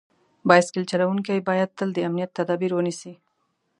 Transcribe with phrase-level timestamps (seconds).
[0.47, 3.13] بایسکل چلونکي باید تل د امنیت تدابیر ونیسي.